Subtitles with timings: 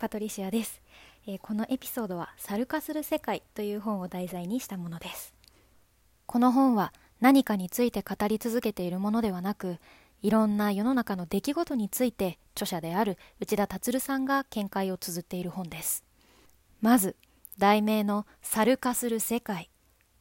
[0.00, 0.80] パトリシアです、
[1.26, 5.34] えー、このエピソードは猿化する世界という本を題材にしたものです。
[6.24, 9.76] この本は何かについて語り続けているものではなく
[10.22, 16.02] いろんな世の中の出来事について著者である内田達さんが見解を綴っている本です。
[16.80, 17.14] まず
[17.58, 19.68] 題名の猿化する世界。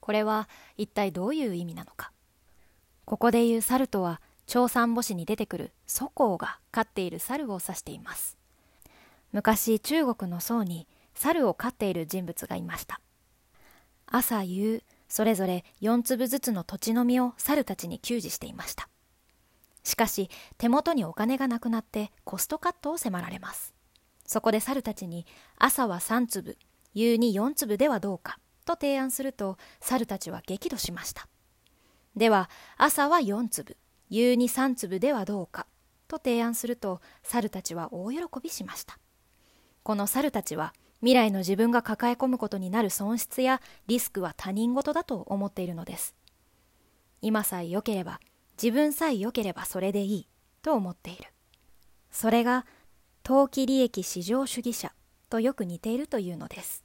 [0.00, 2.12] これは一体どういう意味なのか。
[3.06, 8.41] ここでいう猿とは長三母子に出てくる祖公が飼っている猿を指しています。
[9.32, 13.00] 昔中国の僧に猿を飼っている人物がいました。
[14.06, 18.88] 朝夕それぞれ4粒ずつの土地の実を猿たちに給仕していました。
[19.84, 23.74] しかし手元にお金がなくなってコストカットを迫られます。
[24.24, 25.26] そこで猿たちに
[25.58, 26.56] 朝は3粒
[26.94, 31.26] 夕に4粒ではどうかと提案すると猿たちは激怒しました。
[32.16, 33.76] では朝は4粒
[34.10, 35.66] 夕に3粒ではどうか
[36.06, 38.98] と提案すると猿たちは大喜びしました。
[39.82, 46.14] この猿たちは未来の自分が抱え込むことになる損失やリスクは他人事だと思っているのです。
[47.20, 48.20] 今さえ良ければ
[48.62, 50.28] 自分さえ良ければそれでいい
[50.62, 51.24] と思っている。
[52.12, 52.66] それが
[53.24, 54.92] 投機利益至上主義者
[55.30, 56.84] とよく似ているというのです。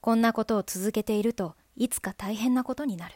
[0.00, 3.14] こんなことを続けているといつか大変なことになる。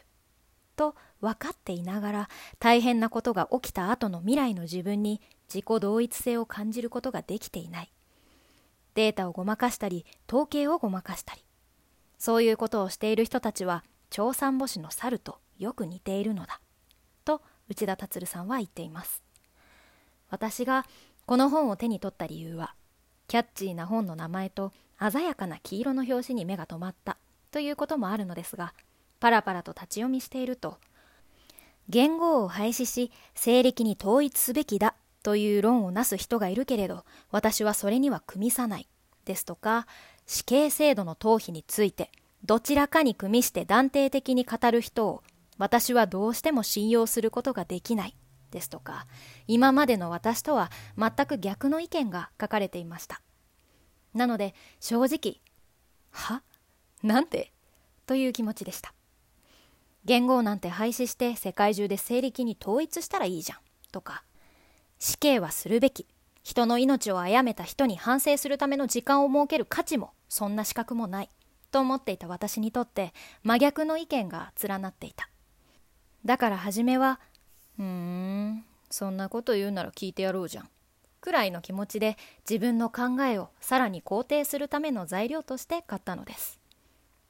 [0.75, 2.29] と分かっていながら
[2.59, 7.91] 大変なことが起きた後の未来の自分に自己同一性を感じることができていない。
[8.97, 11.45] データをごまかしたり統計をごまかしたり。
[12.17, 16.59] そういうことをしている人たちは長三母子の猿とよく似ているのだ。
[17.23, 19.21] と内田達さんは言っています。
[20.31, 20.83] 私が
[21.27, 22.73] この本を手に取った理由は
[23.27, 27.17] キャッチーな本の名前と鮮やかな黄色の表紙に目が留まった
[27.51, 28.73] ということもあるのですが
[29.19, 30.79] パラパラと立ち読みしていると
[31.87, 34.95] 言語を廃止し西暦に統一すべきだ
[35.27, 38.87] という論をなす人がいるけれど私はそれには組みさない。
[39.25, 39.85] ですとか
[40.25, 42.13] 死刑制度の逃避について
[42.45, 45.23] どちらかに組みして断定的に語る人を
[45.57, 48.15] 私はどうしても信用することができない。
[48.51, 49.05] ですとか
[49.47, 53.19] 今までの私とは全く逆の意見が書かれていました。
[54.13, 55.41] なので正直
[56.11, 56.41] は？
[57.03, 57.51] なんて？
[58.05, 58.93] という気持ちでした。
[60.05, 63.59] 言語なんて廃止して世界中で西暦に統一したらいいじゃん。
[63.91, 64.23] とか
[64.99, 66.07] 死刑はするべき。
[66.43, 71.29] 人の命を殺めた人に反省するための時間を設ける価値もそんな資格もない。
[71.71, 73.13] と思っていた私にとって
[73.43, 75.29] 真逆の意見が連なっていた。
[76.23, 77.19] だから初めは
[77.77, 80.69] うーんそんなこと言うなら聞いてやろうじゃん。
[81.19, 82.15] くらいの気持ちで
[82.49, 86.59] 自分の考えをさらに肯定するための材料として買ったのです。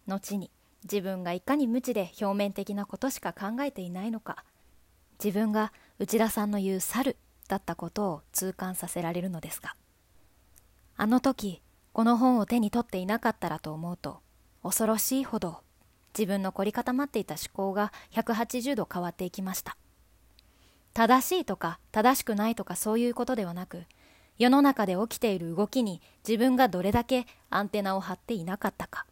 [0.06, 0.52] 後に
[0.84, 4.46] 自分がいかに無知で表面的なことしか考えていないのか。
[5.24, 9.76] 自分が内田さんの言う猿だったことを痛感させられるのですが
[10.98, 11.62] あの時
[11.94, 14.20] この本を手に取っていなかったらと思うと
[14.64, 15.62] 恐ろしいほど
[16.18, 19.78] 自分の凝り固まっていた思考が180度変わっていきました。
[20.96, 23.84] 正しいとか正しくないとかそういうことではなく
[24.40, 29.06] 世の中で起きている動きに自分がどれだけアンテナを張っていなかったか。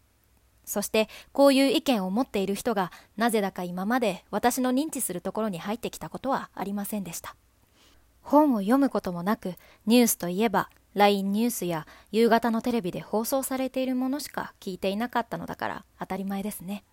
[0.66, 7.36] そしてこういう意見を持っている人がなぜだか今まで私の認知するところに入ってきたことはありませんでした。
[8.26, 9.54] 本を読むこともなく
[9.86, 16.84] ニュースといえば LINE ニュースや夕方のテレビで放送されているものしか聞いていなかったのだから当たり前ですね。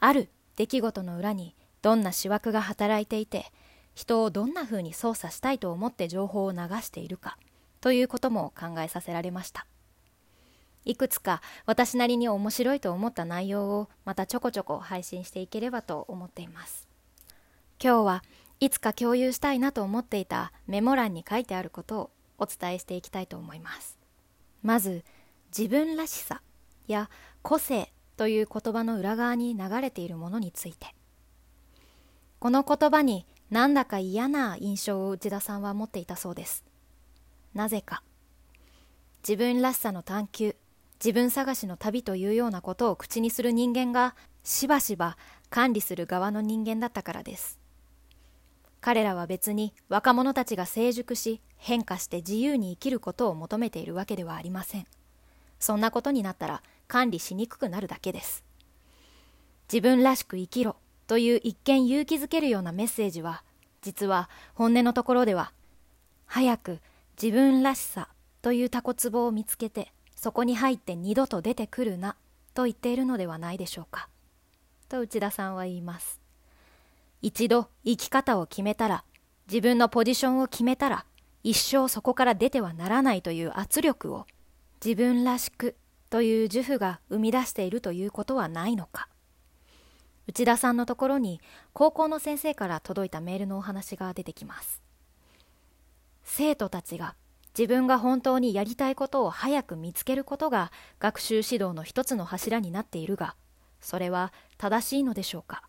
[0.00, 3.52] ある出来事の裏にどんな思惑が働いていて
[3.94, 7.38] 人をどんな風に操作したいと思って情報を流しているか
[7.80, 9.66] ということも考えさせられました。
[10.84, 16.88] いくつか私なりに面白いと思った内容をまたちょこちょこ配信していければと思っています。
[17.82, 18.22] 今日は
[18.60, 23.98] いつか共有したいなと思っていたメモ欄に書いてあることをお伝えしていきたいと思います。
[24.62, 25.02] まず
[25.56, 26.42] 自分らしさ
[26.86, 27.08] や
[27.42, 30.94] 個性という言葉の裏側に流れているものについて。
[32.38, 36.64] この言葉になんだか嫌な印象を内田さんは持っていたそうです。
[37.54, 38.02] なぜか。
[39.22, 40.56] 自分らしさの探求
[41.02, 44.14] 自分探しの旅というようなことを口にする人間が
[44.44, 45.16] しばしば
[45.48, 47.59] 管理する側の人間だったからです。
[48.80, 54.86] 彼らは別に若者たちが成熟し変化して自由に生きることを求めているわけではありません。
[55.58, 58.44] そんなことになったら管理しにくくなるだけです。
[59.72, 63.42] 自分らしく生きろという一見勇気づけるようなメッセージは
[63.82, 65.52] 実は本音のところでは
[66.26, 66.80] 早く
[67.20, 68.08] 自分らしさ
[68.42, 72.16] というタコツボを見つけてそこに入って二度と出てくるな
[72.54, 74.08] と言っているのではないでしょうか。
[74.88, 76.19] と内田さんは言います。
[77.22, 79.04] 一度生き方を決めたら、
[79.46, 81.04] 自分のポジションを決めたら、
[81.42, 84.26] 一生そこから出てはならないという圧力を
[84.84, 85.76] 自分らしく
[86.10, 89.08] という主婦が生み出しているということはないのか。
[90.26, 91.40] 内田さんのところに
[91.72, 94.82] 高校の先生から届いたメールのお話が出てきます。
[96.22, 97.16] 生徒たちが
[97.58, 100.70] 自分が本当にやりたいことを早く見つけることが
[101.00, 103.34] 学習指導の一つの柱になっているが
[103.80, 105.64] それは正しいのでしょうか。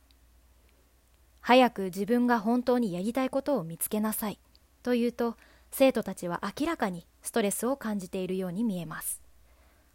[1.41, 4.39] 早く自分が本当にやりたいことを見つけなさい。
[4.83, 5.37] というと
[5.71, 9.21] 生徒たちは明らかにストレスを感じているように見えます。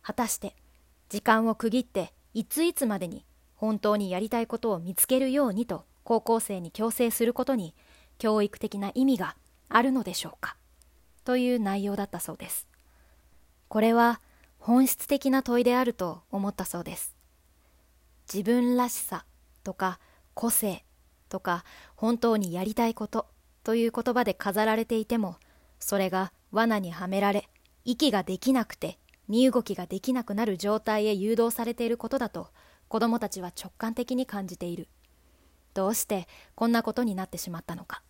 [0.02, 0.54] 果たして
[1.08, 7.74] 時間を区切っていついつまでに本当にやりたいことを見つけるようにと高校生に強制することに
[8.18, 9.36] 教育的な意味が
[9.68, 10.56] あるのでしょうか。
[11.24, 12.66] という内容だったそうです。
[13.68, 14.20] これは
[14.58, 17.16] 本質的な問いであると思ったそうです。
[18.32, 19.24] 自分らしさ
[19.64, 19.98] とか
[20.34, 20.84] 個性
[21.28, 21.64] とか
[21.94, 23.26] 本当にやりたいこと
[23.64, 25.36] という言葉で飾られていても
[25.78, 27.48] それが罠にはめられ
[27.84, 32.48] 息ができなくて身動きができなくなる状態へ誘導されていることだと
[32.88, 34.88] 子供たちは直感的に感じている。
[35.74, 38.02] どうしてこんなことになってしまったのか。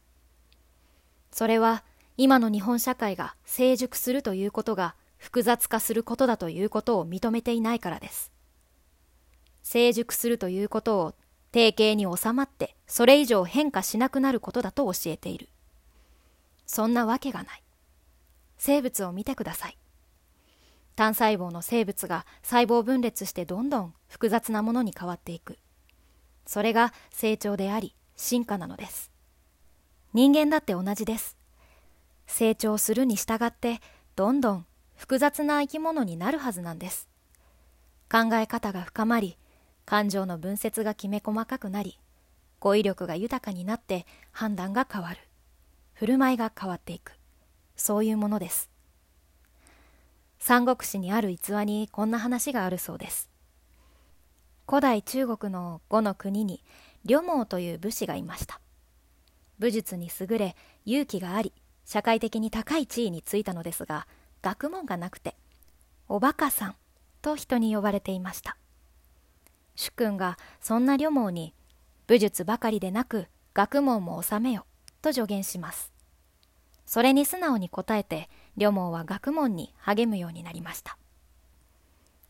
[1.32, 1.82] それは
[2.16, 8.32] 今の日本社会が成熟するということが複雑化することだということを認めていないからです。
[9.62, 11.14] 成熟するということを
[11.50, 15.48] 定型に収まってそれ以上変化しなくなることだと教えている。
[16.66, 17.62] そんなわけがない。
[18.58, 19.78] 生物を見てください。
[20.94, 25.58] 単細胞の生物が細胞分裂してどんどん複雑なものに変わっていく。
[26.46, 29.10] それが成長であり進化なのです。
[30.14, 31.36] 人間だって同じです。
[32.26, 33.80] 成長するに従って
[34.16, 34.66] どんどん
[34.96, 37.08] 複雑な生き物になるはずなんです。
[38.10, 39.36] 考え方が深まり
[39.84, 41.98] 感情の分節がきめ細かくなり
[42.60, 45.18] 語彙力が豊かになって判断が変わる。
[45.94, 47.12] 振る舞いが変わっていく。
[47.76, 48.70] そういうものです。
[50.38, 53.30] 三国志にある逸話にこんな話があるそうです。
[54.68, 56.62] 古代中国の五の国に
[57.04, 58.60] 呂蒙という武士がいました。
[59.58, 60.54] 武術に優れ
[60.84, 61.52] 勇気があり
[61.84, 64.06] 社会的に高い地位についたのですが
[64.42, 65.34] 学問がなくて
[66.08, 66.76] おバカさん
[67.22, 68.56] と人に呼ばれていました。
[69.74, 71.54] 主君がそんな呂蒙に
[72.06, 74.64] 武術ばかりでなく学問も収めよ
[75.02, 75.92] と助言します。
[76.86, 80.96] それに素直に答えて呂蒙は学問に励むようになりました。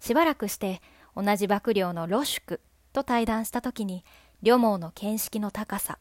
[0.01, 0.81] しばらくして
[1.15, 2.61] 同じ幕僚の露宿
[2.93, 4.05] と対談した時に
[4.43, 5.99] 呂蒙の見識の高さ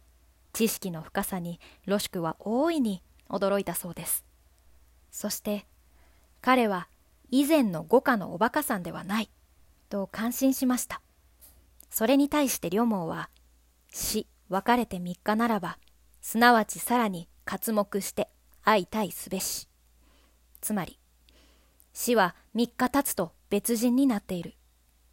[0.53, 4.23] 知識の深さに露宿は大いに驚いたそうです。
[5.11, 5.65] そして
[6.41, 6.87] 彼は
[7.29, 9.29] 以前の五家のおバカさんではない
[9.89, 11.01] と感心しました。
[11.89, 13.29] それに対して呂蒙は
[13.97, 15.77] 死別れて3日ならば
[16.19, 18.27] すなわちさらに刮目して
[18.65, 19.69] 相対すべし。
[20.59, 20.99] つまり、
[21.93, 24.55] 死は3日経つと別人になっている。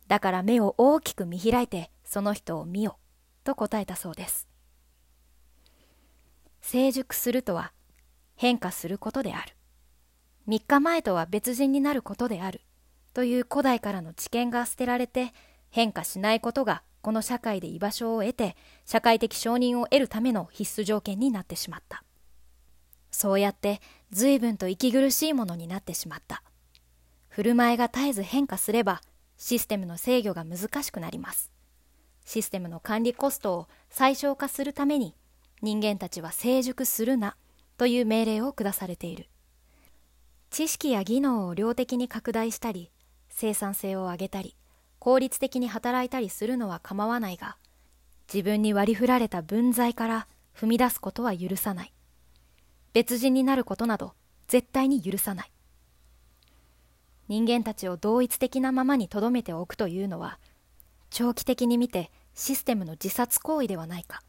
[0.08, 2.98] だから目を大きく見開いてその人を見よ、
[3.44, 4.48] と答えたそうです。
[6.60, 7.72] 成熟するとは
[8.34, 9.54] 変化することである。
[10.48, 12.62] 3日前とは別人になることである。
[13.14, 15.32] という古代からの知見が捨てられて
[15.72, 22.04] 変化しないことがこの社会で居場所を得て社会的承認を得るための必須条件になってしまった。
[23.10, 23.80] そうやって
[24.10, 26.42] 随分と息苦しいものになってしまった。
[27.28, 29.00] 振る舞いが絶えず変化すれば
[29.38, 31.50] システムの制御が難しくなります。
[32.26, 35.16] システムの管理コストを最小化するために
[35.62, 37.36] 人間たちは成熟するな
[37.78, 39.26] という命令を下されている。
[40.50, 42.90] 知識や技能を量的に拡大したり
[43.30, 44.54] 生産性を上げたり
[45.02, 47.56] 効率的に働いたりするのは構わないが、
[48.32, 51.92] 自分に割り振られた分際から踏み出すことは許さない。
[52.92, 54.12] 別人になることなど
[54.46, 55.50] 絶対に許さない。
[57.26, 60.38] 人間たちを同一的なままに留めておくというのは、
[61.10, 64.22] 長期的に見てシステムの自殺行為ではないか。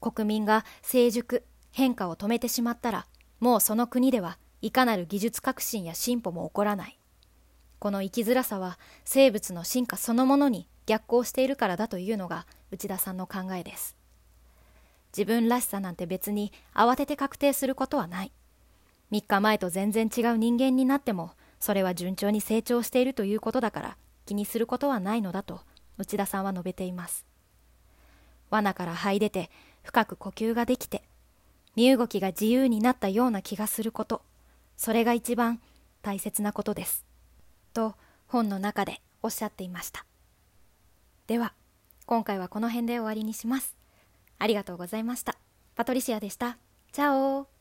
[0.00, 3.08] 国民が成熟、変化を止めてしまったら、
[3.40, 7.00] もうその国ではいかなる技術革新や進歩も起こらない。
[7.84, 13.94] この生きづらさは生物の進化そのものに逆行しているからだというのが内田さんの考えです。
[15.14, 18.32] 自分らしさなんて別に慌てて確定することはない。
[19.12, 25.60] 3日前と全然違う人間になってもそれは順調に成長しているということだから気にすることはないのだと
[25.98, 27.26] 内田さんは述べています。
[28.48, 29.50] 罠から這い出て
[29.82, 31.02] 深く呼吸ができて
[31.76, 34.22] 身動きが自由になったような気がすること。
[34.78, 35.60] それが一番
[36.00, 37.04] 大切なことです。
[37.74, 37.94] と
[38.26, 40.06] 本の中でおっしゃっていました。
[41.26, 41.52] では
[42.06, 43.76] 今回はこの辺で終わりにします。
[44.38, 45.36] ありがとうございました。
[45.74, 46.56] パトリシアでした。
[46.92, 47.53] チャオ。